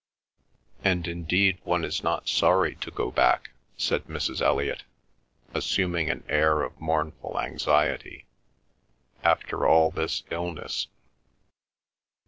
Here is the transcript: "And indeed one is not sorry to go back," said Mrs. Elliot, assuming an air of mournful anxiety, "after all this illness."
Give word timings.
"And 0.83 1.07
indeed 1.07 1.59
one 1.63 1.83
is 1.85 2.01
not 2.01 2.27
sorry 2.27 2.73
to 2.77 2.89
go 2.89 3.11
back," 3.11 3.51
said 3.77 4.05
Mrs. 4.05 4.41
Elliot, 4.41 4.81
assuming 5.53 6.09
an 6.09 6.23
air 6.27 6.63
of 6.63 6.81
mournful 6.81 7.39
anxiety, 7.39 8.25
"after 9.21 9.67
all 9.67 9.91
this 9.91 10.23
illness." 10.31 10.87